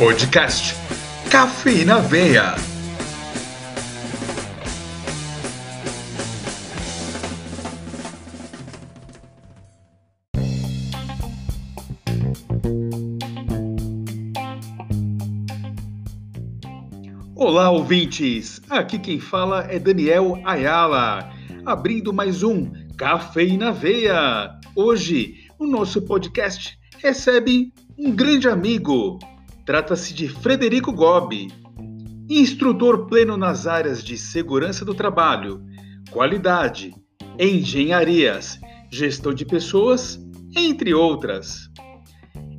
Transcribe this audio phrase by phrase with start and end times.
[0.00, 0.74] Podcast
[1.30, 2.54] Café na Veia.
[17.36, 18.62] Olá, ouvintes!
[18.70, 21.30] Aqui quem fala é Daniel Ayala,
[21.66, 24.58] abrindo mais um Café na Veia.
[24.74, 29.18] Hoje, o nosso podcast recebe um grande amigo.
[29.64, 31.48] Trata-se de Frederico Gobi,
[32.28, 35.62] instrutor pleno nas áreas de segurança do trabalho,
[36.10, 36.94] qualidade,
[37.38, 38.58] engenharias,
[38.90, 40.18] gestão de pessoas,
[40.56, 41.68] entre outras.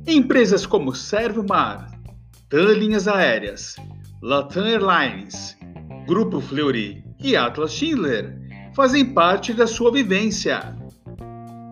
[0.06, 1.90] Empresas como Servomar,
[2.48, 3.76] TAN Linhas Aéreas,
[4.22, 5.56] Latam Airlines,
[6.06, 8.38] Grupo Fleury e Atlas Schindler
[8.74, 10.76] fazem parte da sua vivência.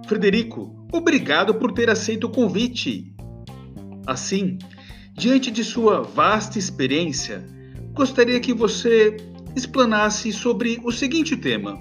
[0.06, 3.14] Frederico, obrigado por ter aceito o convite.
[4.06, 4.58] Assim,
[5.14, 7.44] diante de sua vasta experiência,
[7.92, 9.16] gostaria que você
[9.54, 11.78] explanasse sobre o seguinte tema.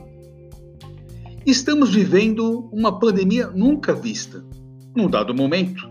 [1.45, 4.43] Estamos vivendo uma pandemia nunca vista.
[4.95, 5.89] Num dado momento,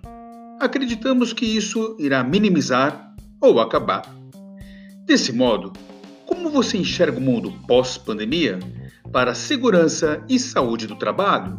[0.61, 4.15] acreditamos que isso irá minimizar ou acabar.
[5.05, 5.73] Desse modo,
[6.27, 8.59] como você enxerga o mundo pós-pandemia
[9.11, 11.59] para a segurança e saúde do trabalho?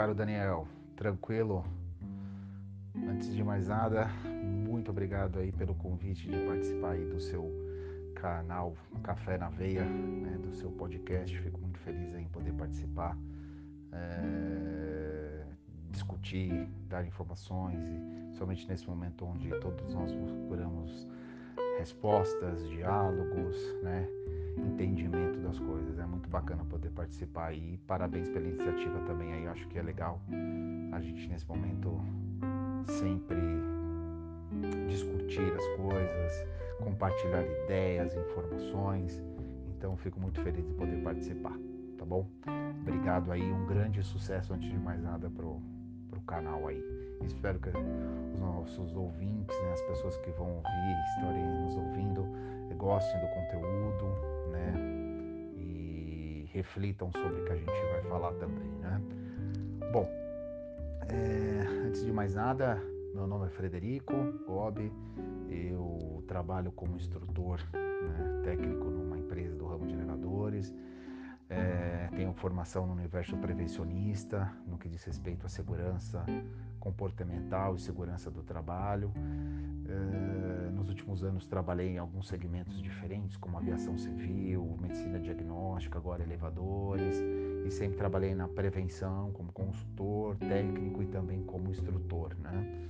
[0.00, 0.66] Caro Daniel,
[0.96, 1.62] tranquilo?
[3.06, 4.08] Antes de mais nada,
[4.66, 7.52] muito obrigado aí pelo convite de participar aí do seu
[8.14, 11.38] canal Café na Veia, né, do seu podcast.
[11.42, 13.14] Fico muito feliz em poder participar,
[13.92, 15.44] é,
[15.90, 21.06] discutir, dar informações e somente nesse momento onde todos nós procuramos
[21.76, 24.08] respostas, diálogos, né,
[24.60, 25.98] entendimento das coisas.
[25.98, 29.44] É muito bacana poder participar e parabéns pela iniciativa também aí.
[29.44, 30.20] Eu acho que é legal
[30.92, 32.00] a gente nesse momento
[32.86, 33.38] sempre
[34.88, 36.44] discutir as coisas,
[36.78, 39.22] compartilhar ideias, informações.
[39.76, 41.56] Então fico muito feliz de poder participar,
[41.96, 42.26] tá bom?
[42.82, 45.60] Obrigado aí, um grande sucesso antes de mais nada pro,
[46.10, 46.82] pro canal aí.
[47.24, 52.26] Espero que os nossos ouvintes, né, as pessoas que vão ouvir, estarem nos ouvindo,
[52.76, 54.74] gostem do conteúdo, né?
[55.56, 59.00] E reflitam sobre o que a gente vai falar também, né?
[59.92, 60.08] Bom,
[61.08, 62.80] é, antes de mais nada,
[63.14, 64.14] meu nome é Frederico
[64.46, 64.92] Gobi,
[65.48, 70.72] eu trabalho como instrutor né, técnico numa empresa do ramo de geradores,
[71.48, 76.24] é, tenho formação no universo prevencionista, no que diz respeito à segurança
[76.78, 79.12] comportamental e segurança do trabalho.
[79.88, 86.22] É, nos últimos anos trabalhei em alguns segmentos diferentes, como aviação civil, medicina diagnóstica, agora
[86.22, 87.22] elevadores,
[87.66, 92.88] e sempre trabalhei na prevenção como consultor técnico e também como instrutor, né?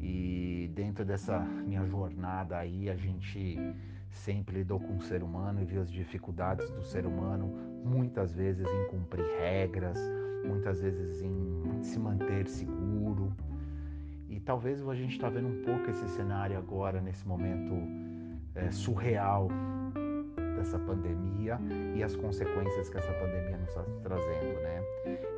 [0.00, 3.56] E dentro dessa minha jornada aí, a gente
[4.10, 7.46] sempre lidou com o ser humano e viu as dificuldades do ser humano,
[7.84, 9.96] muitas vezes em cumprir regras,
[10.44, 13.32] muitas vezes em se manter seguro.
[14.44, 17.74] Talvez a gente está vendo um pouco esse cenário agora, nesse momento
[18.54, 19.48] é, surreal
[20.56, 21.58] dessa pandemia
[21.94, 24.82] e as consequências que essa pandemia nos está trazendo, né?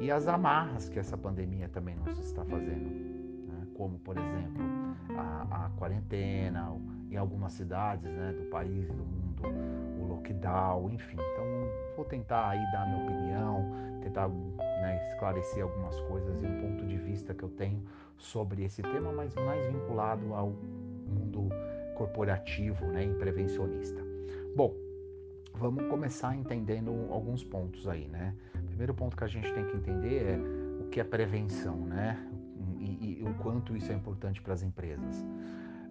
[0.00, 3.14] E as amarras que essa pandemia também nos está fazendo
[3.74, 4.62] como por exemplo
[5.16, 6.72] a, a quarentena,
[7.10, 9.42] em algumas cidades né, do país do mundo,
[10.00, 11.16] o lockdown, enfim.
[11.32, 11.44] Então
[11.96, 13.70] vou tentar aí dar minha opinião,
[14.02, 17.82] tentar né, esclarecer algumas coisas e um ponto de vista que eu tenho
[18.18, 21.48] sobre esse tema, mas mais vinculado ao mundo
[21.94, 24.02] corporativo né, e prevencionista.
[24.56, 24.74] Bom,
[25.54, 28.34] vamos começar entendendo alguns pontos aí, né?
[28.54, 30.38] O primeiro ponto que a gente tem que entender é
[30.82, 32.18] o que é prevenção, né?
[32.84, 35.24] e, e o quanto isso é importante para as empresas.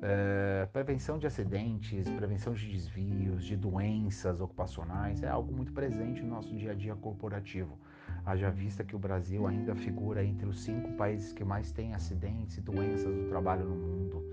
[0.01, 6.29] É, prevenção de acidentes, prevenção de desvios, de doenças ocupacionais é algo muito presente no
[6.29, 7.77] nosso dia a dia corporativo.
[8.25, 12.57] Haja vista que o Brasil ainda figura entre os cinco países que mais têm acidentes
[12.57, 14.23] e doenças do trabalho no mundo.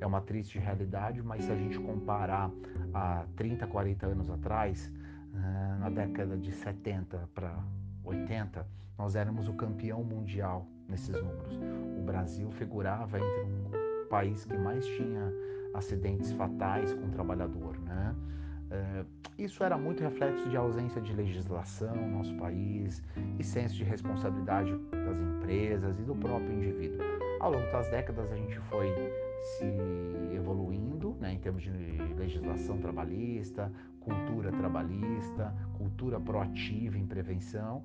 [0.00, 2.50] É uma triste realidade, mas se a gente comparar
[2.94, 4.92] a 30, 40 anos atrás,
[5.34, 7.56] é, na década de 70 para
[8.04, 8.66] 80,
[8.96, 11.58] nós éramos o campeão mundial nesses números.
[11.98, 15.32] O Brasil figurava entre um país que mais tinha
[15.74, 18.14] acidentes fatais com o trabalhador, né?
[19.38, 23.02] Isso era muito reflexo de ausência de legislação no nosso país
[23.38, 27.00] e senso de responsabilidade das empresas e do próprio indivíduo.
[27.40, 28.88] Ao longo das décadas a gente foi
[29.42, 29.66] se
[30.34, 31.70] evoluindo né, em termos de
[32.16, 37.82] legislação trabalhista, cultura trabalhista, cultura proativa em prevenção,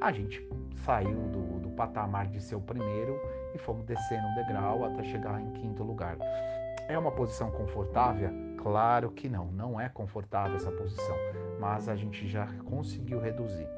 [0.00, 0.46] a gente
[0.84, 3.20] saiu do, do patamar de ser o primeiro
[3.54, 6.16] e fomos descendo um degrau até chegar em quinto lugar.
[6.88, 8.30] É uma posição confortável?
[8.62, 11.16] Claro que não, não é confortável essa posição,
[11.58, 13.68] mas a gente já conseguiu reduzir.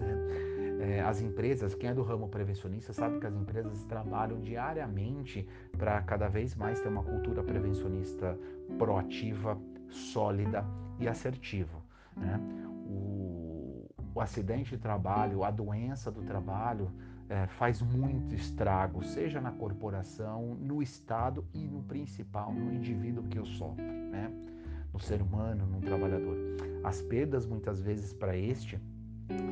[0.00, 0.58] Né?
[0.80, 6.00] É, as empresas, quem é do ramo prevencionista sabe que as empresas trabalham diariamente para
[6.02, 8.38] cada vez mais ter uma cultura prevencionista
[8.76, 10.64] proativa, sólida
[10.98, 11.78] e assertiva.
[12.16, 12.40] Né?
[12.86, 16.90] O, o acidente de trabalho, a doença do trabalho,
[17.28, 23.38] é, faz muito estrago, seja na corporação, no Estado e no principal, no indivíduo que
[23.38, 24.32] eu sofro, né?
[24.92, 26.36] no ser humano, no trabalhador.
[26.82, 28.80] As perdas, muitas vezes, para este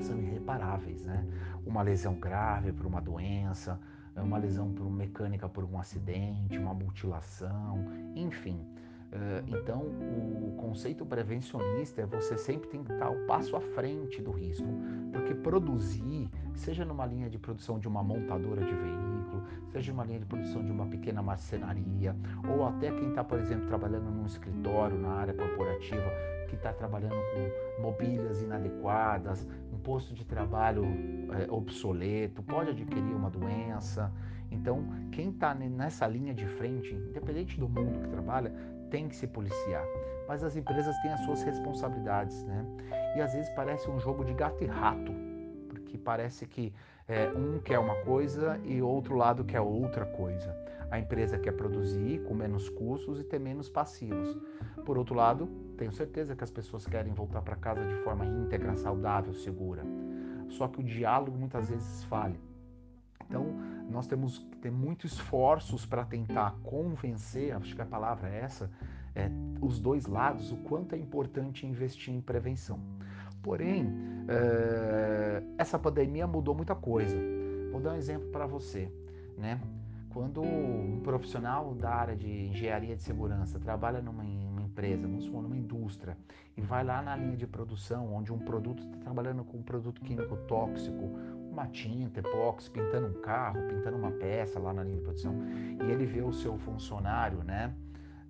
[0.03, 1.27] são irreparáveis, né?
[1.67, 3.79] Uma lesão grave por uma doença,
[4.17, 7.85] uma lesão por mecânica por um acidente, uma mutilação,
[8.15, 8.65] enfim.
[9.13, 14.21] Eh, então, o conceito prevencionista é você sempre tem que estar o passo à frente
[14.21, 14.67] do risco,
[15.13, 20.19] porque produzir, seja numa linha de produção de uma montadora de veículo, seja numa linha
[20.19, 22.17] de produção de uma pequena marcenaria,
[22.49, 26.11] ou até quem está, por exemplo, trabalhando num escritório, na área corporativa,
[26.49, 30.85] que está trabalhando com mobílias inadequadas, um posto de trabalho
[31.33, 34.13] é, obsoleto, pode adquirir uma doença.
[34.51, 38.53] Então, quem está nessa linha de frente, independente do mundo que trabalha,
[38.91, 39.85] tem que se policiar.
[40.29, 42.65] Mas as empresas têm as suas responsabilidades, né?
[43.17, 45.13] E às vezes parece um jogo de gato e rato,
[45.69, 46.73] porque parece que
[47.09, 50.55] é, um quer uma coisa e outro lado quer outra coisa.
[50.91, 54.37] A empresa quer produzir com menos custos e ter menos passivos.
[54.85, 58.77] Por outro lado, tenho certeza que as pessoas querem voltar para casa de forma íntegra,
[58.77, 59.83] saudável, segura.
[60.49, 62.39] Só que o diálogo muitas vezes falha.
[63.29, 63.47] Então,
[63.97, 68.71] nós temos que ter muitos esforços para tentar convencer, acho que a palavra é essa,
[69.15, 72.79] é, os dois lados, o quanto é importante investir em prevenção.
[73.43, 73.91] Porém,
[74.29, 77.17] é, essa pandemia mudou muita coisa.
[77.73, 78.93] Vou dar um exemplo para você,
[79.39, 79.59] né?
[80.11, 85.43] Quando um profissional da área de engenharia de segurança trabalha numa, numa empresa, vamos supor,
[85.43, 86.19] numa indústria,
[86.55, 90.03] e vai lá na linha de produção, onde um produto está trabalhando com um produto
[90.03, 91.11] químico tóxico,
[91.57, 95.35] uma tinta, epóxi, pintando um carro, pintando uma peça lá na linha de produção,
[95.83, 97.73] e ele vê o seu funcionário, né?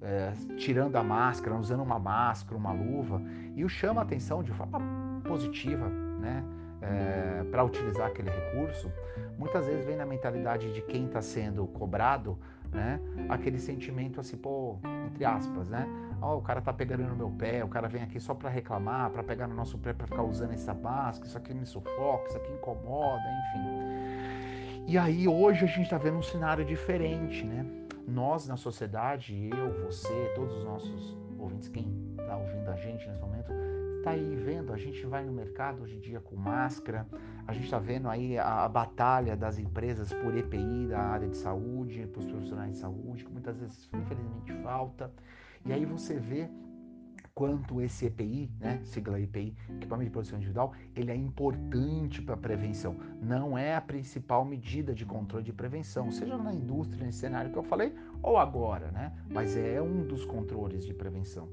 [0.00, 3.20] É, tirando a máscara, usando uma máscara, uma luva,
[3.56, 4.78] e o chama a atenção de forma
[5.24, 6.44] positiva, né?
[6.80, 8.92] É, para utilizar aquele recurso,
[9.36, 12.38] muitas vezes vem na mentalidade de quem está sendo cobrado,
[12.76, 13.00] né?
[13.28, 14.76] Aquele sentimento assim, pô,
[15.06, 15.86] entre aspas, né?
[16.22, 19.10] Oh, o cara tá pegando no meu pé, o cara vem aqui só para reclamar,
[19.10, 22.36] para pegar no nosso pé, para ficar usando essa máscara, isso aqui me sufoca, isso
[22.36, 24.86] aqui incomoda, enfim.
[24.86, 27.66] E aí hoje a gente está vendo um cenário diferente, né?
[28.06, 33.20] Nós na sociedade, eu, você, todos os nossos ouvintes, quem está ouvindo a gente nesse
[33.20, 33.52] momento,
[33.98, 37.06] está aí vendo, a gente vai no mercado hoje em dia com máscara,
[37.46, 41.36] a gente está vendo aí a, a, batalha das empresas por EPI da área de
[41.36, 45.12] saúde, para os profissionais de saúde, que muitas vezes infelizmente falta.
[45.64, 46.48] E aí você vê
[47.36, 52.38] quanto esse EPI, né, sigla EPI, equipamento de proteção individual, ele é importante para a
[52.38, 52.96] prevenção.
[53.20, 57.58] Não é a principal medida de controle de prevenção, seja na indústria, nesse cenário que
[57.58, 59.12] eu falei, ou agora, né?
[59.30, 61.46] Mas é um dos controles de prevenção.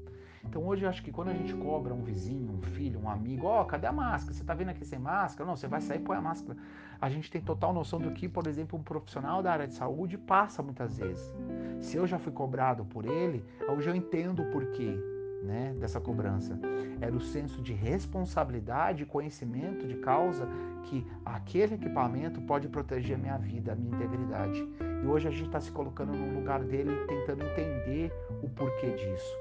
[0.46, 3.46] Então hoje eu acho que quando a gente cobra um vizinho, um filho, um amigo,
[3.46, 4.34] ó, oh, cadê a máscara?
[4.34, 5.48] Você tá vindo aqui sem máscara?
[5.48, 6.56] Não, você vai sair e põe a máscara.
[7.00, 10.16] A gente tem total noção do que, por exemplo, um profissional da área de saúde
[10.16, 11.32] passa muitas vezes.
[11.80, 14.96] Se eu já fui cobrado por ele, hoje eu entendo o porquê
[15.44, 16.58] né, dessa cobrança.
[17.00, 20.48] Era o senso de responsabilidade e conhecimento de causa
[20.84, 24.66] que aquele equipamento pode proteger a minha vida, a minha integridade.
[25.04, 28.10] E hoje a gente está se colocando no lugar dele tentando entender
[28.42, 29.36] o porquê disso.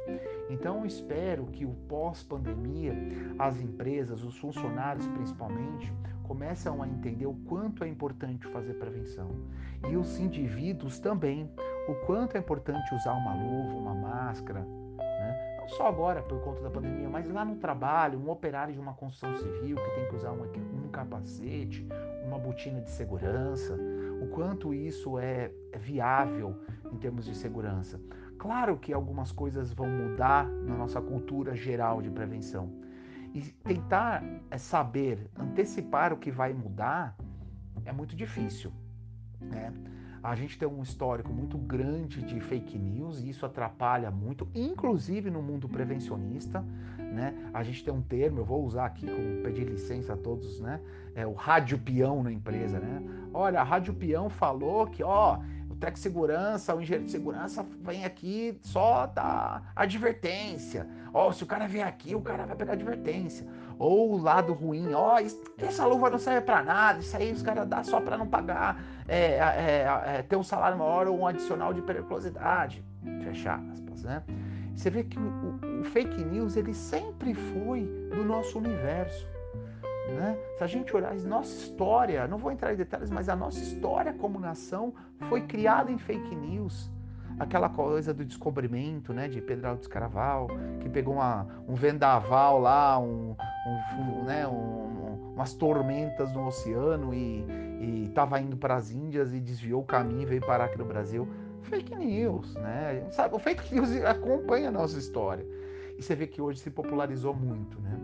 [0.50, 2.94] Então espero que o pós-pandemia,
[3.40, 5.94] as empresas, os funcionários principalmente,
[6.24, 9.30] começam a entender o quanto é importante fazer prevenção.
[9.90, 11.50] E os indivíduos também,
[11.88, 15.58] o quanto é importante usar uma luva, uma máscara, né?
[15.60, 18.94] não só agora por conta da pandemia, mas lá no trabalho, um operário de uma
[18.94, 21.88] construção civil que tem que usar um, um capacete,
[22.26, 23.78] uma botina de segurança,
[24.24, 26.56] o quanto isso é, é viável
[26.92, 28.00] em termos de segurança.
[28.38, 32.72] Claro que algumas coisas vão mudar na nossa cultura geral de prevenção.
[33.34, 37.18] E tentar é, saber, antecipar o que vai mudar
[37.84, 38.72] é muito difícil.
[39.42, 39.74] Né?
[40.22, 45.30] A gente tem um histórico muito grande de fake news e isso atrapalha muito, inclusive
[45.30, 46.64] no mundo prevencionista.
[47.14, 47.34] Né?
[47.54, 50.80] A gente tem um termo, eu vou usar aqui, com pedir licença a todos, né?
[51.16, 53.04] É o rádio peão na empresa, né?
[53.32, 55.38] Olha, a rádio peão falou que, ó,
[55.70, 60.88] o de segurança, o engenheiro de segurança vem aqui só dar advertência.
[61.14, 63.46] Ó, se o cara vier aqui, o cara vai pegar advertência.
[63.78, 65.20] Ou o lado ruim, ó,
[65.58, 68.82] essa luva não serve para nada, isso aí os caras dá só para não pagar,
[69.08, 72.84] é, é, é, ter um salário maior ou um adicional de periculosidade.
[73.24, 74.24] Fechar aspas, né?
[74.76, 79.28] Você vê que o, o, fake news ele sempre foi do nosso universo.
[80.10, 80.38] Né?
[80.58, 83.60] Se a gente olhar a nossa história, não vou entrar em detalhes, mas a nossa
[83.60, 84.94] história como nação
[85.30, 86.92] foi criada em fake news.
[87.40, 90.48] Aquela coisa do descobrimento né, de Pedro de Escaraval,
[90.82, 93.36] que pegou uma, um vendaval lá, um,
[93.98, 97.44] um, né, um, umas tormentas no oceano e
[98.06, 101.28] estava indo para as Índias e desviou o caminho e veio parar aqui no Brasil.
[101.64, 103.08] Fake news, né?
[103.12, 105.46] Sabe, o fake news acompanha a nossa história.
[105.98, 108.00] E você vê que hoje se popularizou muito, né?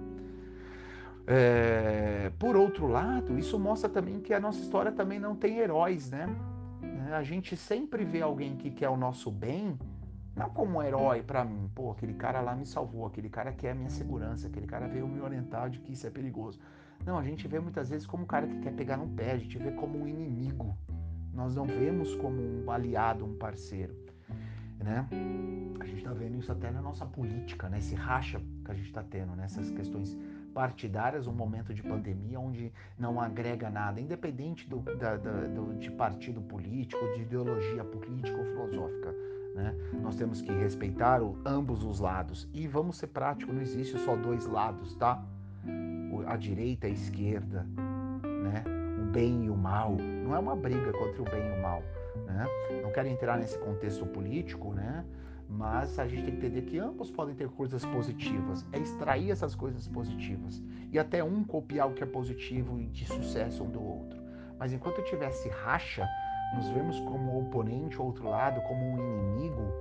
[1.28, 6.10] É, por outro lado, isso mostra também que a nossa história também não tem heróis,
[6.10, 6.28] né?
[7.08, 9.78] É, a gente sempre vê alguém que quer o nosso bem,
[10.36, 13.72] não como um herói para mim, pô, aquele cara lá me salvou, aquele cara quer
[13.72, 16.60] a minha segurança, aquele cara veio me orientar de que isso é perigoso.
[17.06, 19.38] Não, a gente vê muitas vezes como um cara que quer pegar no pé, a
[19.38, 20.75] gente vê como um inimigo.
[21.33, 23.95] Nós não vemos como um aliado, um parceiro,
[24.77, 25.07] né?
[25.79, 27.77] A gente está vendo isso até na nossa política, né?
[27.77, 30.17] Esse racha que a gente está tendo nessas questões
[30.53, 35.91] partidárias, um momento de pandemia onde não agrega nada, independente do, da, da, do, de
[35.91, 39.13] partido político, de ideologia política ou filosófica.
[39.55, 39.75] Né?
[40.01, 42.48] Nós temos que respeitar o, ambos os lados.
[42.53, 45.24] E vamos ser práticos, não existe só dois lados, tá?
[46.27, 47.99] A direita e a esquerda, né?
[49.12, 49.92] Bem e o mal.
[49.92, 51.84] Não é uma briga contra o bem e o mal.
[52.25, 52.46] Né?
[52.82, 55.06] Não quero entrar nesse contexto político, né?
[55.48, 58.66] Mas a gente tem que entender que ambos podem ter coisas positivas.
[58.72, 60.62] É extrair essas coisas positivas.
[60.92, 64.20] E até um copiar o que é positivo e de sucesso um do outro.
[64.60, 66.08] Mas enquanto tivesse racha,
[66.56, 69.74] nos vemos como oponente, outro lado, como um inimigo,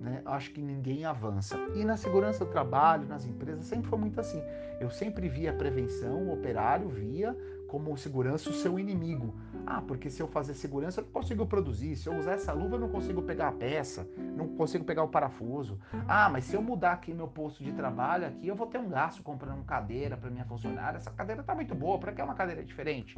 [0.00, 0.22] né?
[0.24, 1.56] acho que ninguém avança.
[1.74, 4.42] E na segurança do trabalho, nas empresas, sempre foi muito assim.
[4.80, 7.36] Eu sempre via prevenção, o operário via
[7.70, 9.32] como segurança o seu inimigo.
[9.64, 11.94] Ah, porque se eu fazer segurança eu não consigo produzir.
[11.94, 15.08] Se eu usar essa luva eu não consigo pegar a peça, não consigo pegar o
[15.08, 15.78] parafuso.
[16.08, 18.88] Ah, mas se eu mudar aqui meu posto de trabalho aqui eu vou ter um
[18.88, 20.96] gasto comprando cadeira para minha funcionária.
[20.96, 23.16] Essa cadeira está muito boa, para que é uma cadeira diferente?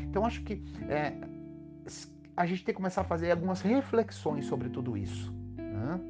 [0.00, 1.14] Então acho que é,
[2.36, 5.32] a gente tem que começar a fazer algumas reflexões sobre tudo isso.
[5.56, 6.00] Né?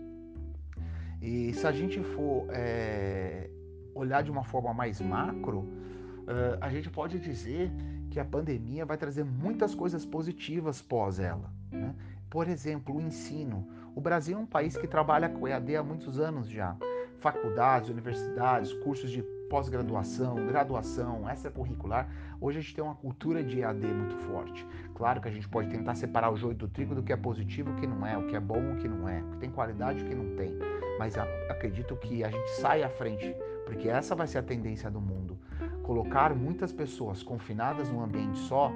[1.21, 3.51] E se a gente for é,
[3.95, 5.82] olhar de uma forma mais macro,
[6.23, 7.71] uh, a gente pode dizer
[8.11, 11.51] que a pandemia vai trazer muitas coisas positivas pós ela.
[11.71, 11.95] Né?
[12.29, 13.67] Por exemplo, o ensino.
[13.95, 16.77] O Brasil é um país que trabalha com EAD há muitos anos já.
[17.21, 22.09] Faculdades, universidades, cursos de pós-graduação, graduação, extracurricular.
[22.41, 24.67] Hoje a gente tem uma cultura de EAD muito forte.
[24.95, 27.71] Claro que a gente pode tentar separar o joio do trigo do que é positivo
[27.71, 29.51] o que não é, o que é bom o que não é, o que tem
[29.51, 30.55] qualidade o que não tem.
[30.99, 31.17] Mas
[31.51, 33.35] acredito que a gente sai à frente,
[33.67, 35.39] porque essa vai ser a tendência do mundo
[35.83, 38.73] colocar muitas pessoas confinadas num ambiente só,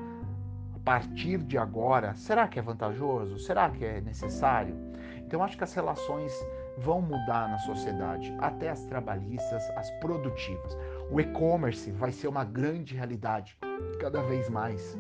[0.75, 3.39] a partir de agora, será que é vantajoso?
[3.39, 4.75] Será que é necessário?
[5.19, 6.33] Então, acho que as relações
[6.79, 10.77] vão mudar na sociedade, até as trabalhistas, as produtivas.
[11.11, 13.57] O e-commerce vai ser uma grande realidade
[13.99, 14.97] cada vez mais,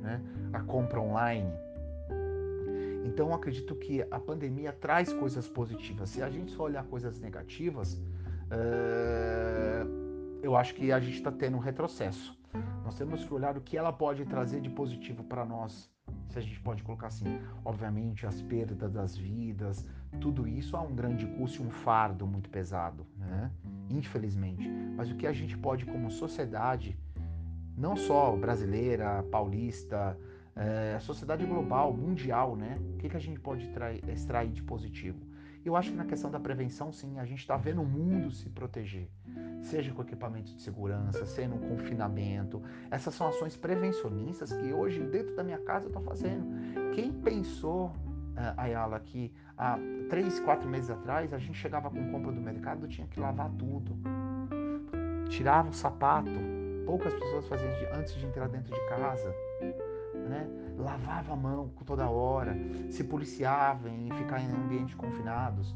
[0.00, 0.20] né?
[0.52, 1.52] a compra online.
[3.04, 6.10] Então, acredito que a pandemia traz coisas positivas.
[6.10, 8.00] Se a gente só olhar coisas negativas,
[8.50, 10.05] uh
[10.42, 12.36] eu acho que a gente está tendo um retrocesso.
[12.84, 15.90] Nós temos que olhar o que ela pode trazer de positivo para nós,
[16.28, 17.40] se a gente pode colocar assim.
[17.64, 19.84] Obviamente, as perdas das vidas,
[20.20, 23.50] tudo isso há um grande custo e um fardo muito pesado, né?
[23.90, 24.68] Infelizmente.
[24.96, 26.98] Mas o que a gente pode, como sociedade,
[27.76, 30.16] não só brasileira, paulista,
[30.54, 32.78] é, sociedade global, mundial, né?
[32.94, 33.70] O que, que a gente pode
[34.08, 35.20] extrair de positivo?
[35.66, 38.48] Eu acho que na questão da prevenção, sim, a gente está vendo o mundo se
[38.48, 39.10] proteger,
[39.60, 42.62] seja com equipamento de segurança, seja no confinamento.
[42.88, 46.46] Essas são ações prevencionistas que hoje, dentro da minha casa, eu estou fazendo.
[46.94, 49.76] Quem pensou, uh, Ayala, que há
[50.08, 53.98] três, quatro meses atrás a gente chegava com compra do mercado, tinha que lavar tudo,
[55.28, 56.30] tirava o sapato.
[56.86, 59.34] Poucas pessoas faziam antes de entrar dentro de casa.
[60.28, 60.46] Né?
[60.78, 62.56] lavava a mão toda hora,
[62.90, 65.74] se policiava em ficar em ambientes confinados.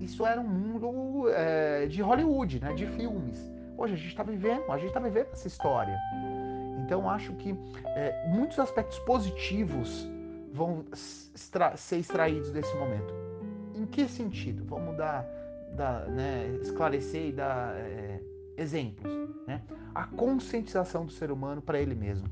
[0.00, 3.38] Isso era um mundo é, de Hollywood, né, de filmes.
[3.76, 5.98] Hoje a gente está vivendo, a gente está vivendo essa história.
[6.84, 10.08] Então acho que é, muitos aspectos positivos
[10.52, 13.12] vão extra ser extraídos desse momento.
[13.74, 14.64] Em que sentido?
[14.64, 15.26] Vamos dar,
[15.76, 18.20] dar né, esclarecer e dar é,
[18.56, 19.12] exemplos.
[19.46, 19.62] Né?
[19.94, 22.28] A conscientização do ser humano para ele mesmo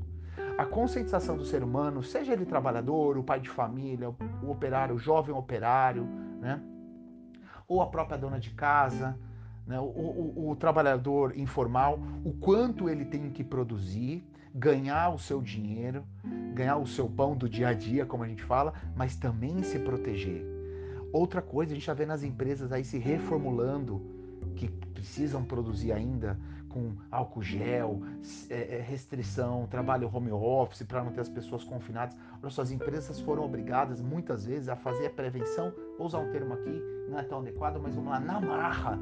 [0.57, 4.09] a conscientização do ser humano, seja ele trabalhador, o pai de família,
[4.41, 6.03] o operário, o jovem operário,
[6.41, 6.59] né?
[7.67, 9.17] ou a própria dona de casa,
[9.67, 9.79] né?
[9.79, 16.03] o, o, o trabalhador informal, o quanto ele tem que produzir, ganhar o seu dinheiro,
[16.55, 19.77] ganhar o seu pão do dia a dia, como a gente fala, mas também se
[19.77, 20.43] proteger.
[21.13, 24.01] Outra coisa, a gente está vendo as empresas aí se reformulando,
[24.55, 26.39] que precisam produzir ainda
[26.77, 28.01] com álcool gel,
[28.49, 32.15] é, é, restrição, trabalho home office para não ter as pessoas confinadas.
[32.41, 36.31] Olha só, as empresas foram obrigadas muitas vezes a fazer a prevenção, vou usar um
[36.31, 38.99] termo aqui, não é tão adequado, mas vamos lá, na marra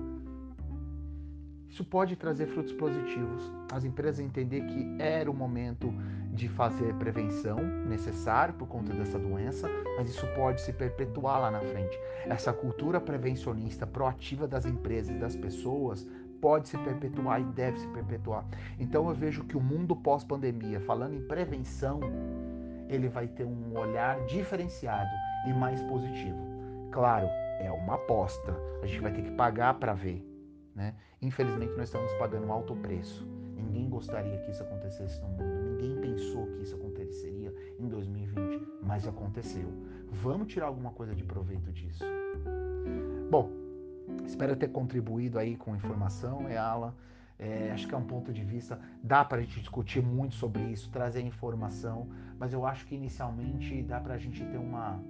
[1.75, 3.51] isso pode trazer frutos positivos.
[3.69, 5.93] As empresas entender que era o momento
[6.31, 11.59] de fazer prevenção necessário por conta dessa doença, mas isso pode se perpetuar lá na
[11.59, 11.99] frente.
[12.27, 16.07] Essa cultura prevencionista proativa das empresas e das pessoas
[16.45, 18.45] pode se perpetuar e deve se perpetuar.
[18.79, 21.99] Então eu vejo que o mundo pós-pandemia, falando em prevenção,
[22.87, 25.09] ele vai ter um olhar diferenciado
[25.47, 26.37] e mais positivo.
[26.91, 27.25] Claro,
[27.59, 28.55] é uma aposta.
[28.83, 30.23] A gente vai ter que pagar para ver,
[30.75, 30.93] né?
[31.19, 33.27] Infelizmente, nós estamos pagando um alto preço.
[33.55, 35.43] Ninguém gostaria que isso acontecesse no mundo.
[35.71, 39.67] Ninguém pensou que isso aconteceria em 2020, mas aconteceu.
[40.11, 42.05] Vamos tirar alguma coisa de proveito disso.
[43.31, 43.64] Bom,
[44.25, 46.95] espero ter contribuído aí com informação, Eala.
[47.37, 50.61] É, acho que é um ponto de vista, dá para a gente discutir muito sobre
[50.63, 52.07] isso, trazer informação,
[52.39, 55.03] mas eu acho que inicialmente dá para a gente ter uma,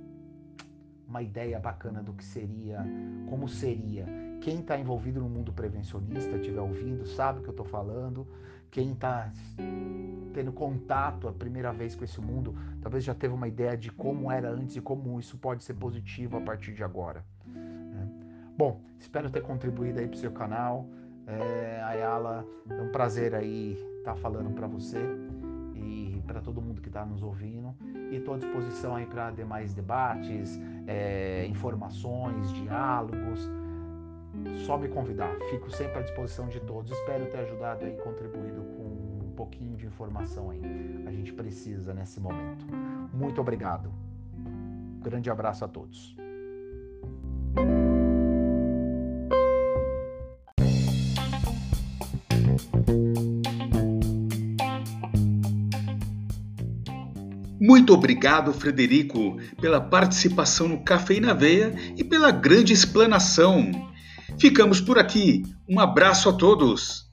[1.08, 2.84] uma ideia bacana do que seria,
[3.30, 4.08] como seria.
[4.42, 8.28] Quem está envolvido no mundo prevencionista, estiver ouvindo, sabe o que eu estou falando.
[8.72, 9.32] Quem está
[10.34, 14.32] tendo contato a primeira vez com esse mundo, talvez já teve uma ideia de como
[14.32, 17.24] era antes e como isso pode ser positivo a partir de agora.
[18.58, 20.88] Bom, espero ter contribuído aí para o seu canal.
[21.28, 25.00] É, Ayala, é um prazer aí estar tá falando para você
[25.76, 27.76] e para todo mundo que está nos ouvindo.
[28.12, 33.50] E estou à disposição aí para demais debates, é, informações, diálogos.
[34.66, 35.36] Só me convidar.
[35.50, 36.92] Fico sempre à disposição de todos.
[36.92, 38.84] Espero ter ajudado aí, contribuído com
[39.26, 40.62] um pouquinho de informação aí.
[41.06, 42.66] A gente precisa nesse momento.
[43.14, 43.92] Muito obrigado.
[45.02, 46.16] Grande abraço a todos.
[57.66, 63.72] Muito obrigado, Frederico, pela participação no Café na Veia e pela grande explanação.
[64.38, 65.42] Ficamos por aqui.
[65.68, 67.05] Um abraço a todos.